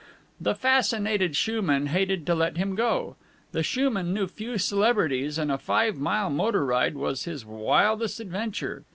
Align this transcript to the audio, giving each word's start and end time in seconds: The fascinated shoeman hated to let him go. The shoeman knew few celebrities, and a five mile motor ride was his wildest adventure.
The 0.39 0.55
fascinated 0.55 1.35
shoeman 1.35 1.85
hated 1.89 2.25
to 2.25 2.33
let 2.33 2.57
him 2.57 2.73
go. 2.73 3.17
The 3.51 3.61
shoeman 3.61 4.15
knew 4.15 4.25
few 4.25 4.57
celebrities, 4.57 5.37
and 5.37 5.51
a 5.51 5.59
five 5.59 5.95
mile 5.99 6.31
motor 6.31 6.65
ride 6.65 6.95
was 6.95 7.25
his 7.25 7.45
wildest 7.45 8.19
adventure. 8.19 8.83